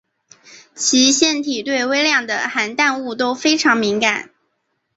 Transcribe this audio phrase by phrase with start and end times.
[0.73, 4.31] 其腺体对微量的含氮物都非常敏感。